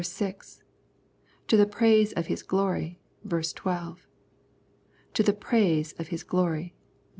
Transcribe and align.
6); 0.03 0.63
"To 1.47 1.55
the 1.55 1.67
praise 1.67 2.11
of 2.13 2.25
His 2.25 2.41
glory" 2.41 2.97
(ver. 3.23 3.43
12);" 3.43 4.07
To 5.13 5.21
the 5.21 5.31
praise 5.31 5.93
of 5.99 6.07
His 6.07 6.23
glory" 6.23 6.73
(ver. 6.99 7.09